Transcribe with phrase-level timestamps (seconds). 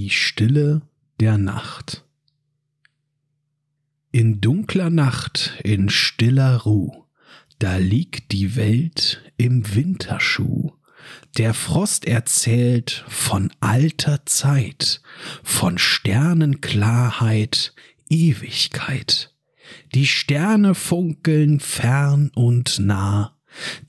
[0.00, 0.82] Die Stille
[1.18, 2.04] der Nacht.
[4.12, 7.06] In dunkler Nacht, in stiller Ruh,
[7.58, 10.70] da liegt die Welt im Winterschuh.
[11.36, 15.02] Der Frost erzählt von alter Zeit,
[15.42, 17.74] von Sternenklarheit,
[18.08, 19.34] Ewigkeit.
[19.96, 23.36] Die Sterne funkeln fern und nah,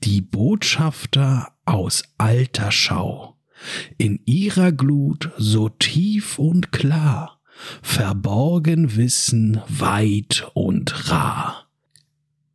[0.02, 3.39] die Botschafter aus alter Schau
[3.98, 7.40] in ihrer Glut so tief und klar,
[7.82, 11.66] verborgen Wissen weit und rar.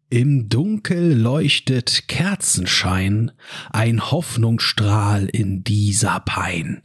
[0.09, 3.31] Im Dunkel leuchtet Kerzenschein,
[3.71, 6.83] ein Hoffnungsstrahl in dieser Pein.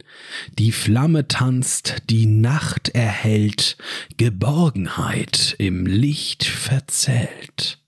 [0.57, 3.77] Die Flamme tanzt, die Nacht erhellt,
[4.17, 7.80] Geborgenheit im Licht verzählt.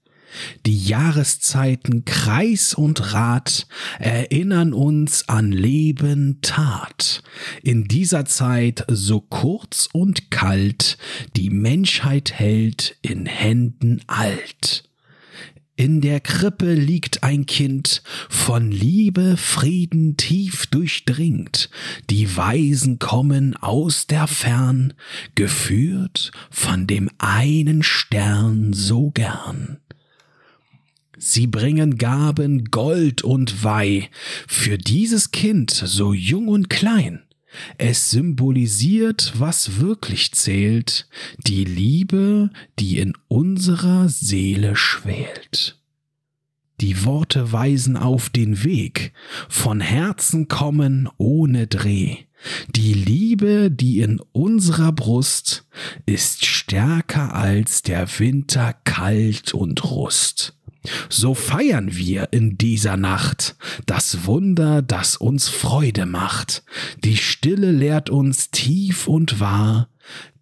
[0.65, 3.67] Die Jahreszeiten Kreis und Rad
[3.99, 7.23] erinnern uns an Leben, Tat.
[7.61, 10.97] In dieser Zeit so kurz und kalt
[11.35, 14.89] die Menschheit hält in Händen alt.
[15.75, 21.71] In der Krippe liegt ein Kind, von Liebe, Frieden tief durchdringt.
[22.11, 24.93] Die Weisen kommen aus der Fern,
[25.33, 29.79] geführt von dem einen Stern so gern.
[31.25, 34.09] Sie bringen Gaben Gold und Weih
[34.45, 37.23] für dieses Kind so jung und klein.
[37.77, 41.07] Es symbolisiert, was wirklich zählt,
[41.47, 45.79] die Liebe, die in unserer Seele schwelt.
[46.81, 49.13] Die Worte weisen auf den Weg,
[49.47, 52.17] von Herzen kommen ohne Dreh.
[52.75, 55.65] Die Liebe, die in unserer Brust
[56.05, 60.53] ist stärker als der Winter kalt und Rust.
[61.09, 66.63] So feiern wir in dieser Nacht das Wunder, das uns Freude macht.
[67.03, 69.89] Die Stille lehrt uns tief und wahr,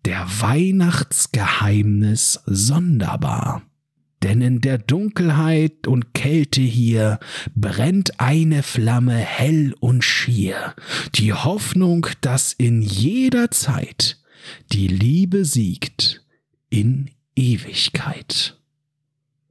[0.06, 3.64] der Weihnachtsgeheimnis sonderbar.
[4.24, 7.20] Denn in der Dunkelheit und Kälte hier
[7.56, 10.76] brennt eine Flamme hell und schier,
[11.16, 14.20] die Hoffnung, dass in jeder Zeit
[14.72, 16.24] die Liebe siegt
[16.70, 18.61] in Ewigkeit.